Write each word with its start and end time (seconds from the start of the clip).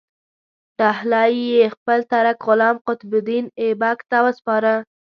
ډهلی 0.79 1.31
یې 1.55 1.65
خپل 1.75 1.99
ترک 2.11 2.37
غلام 2.47 2.77
قطب 2.87 3.11
الدین 3.17 3.45
ایبک 3.61 3.97
ته 4.09 4.17
وسپاره. 4.25 4.73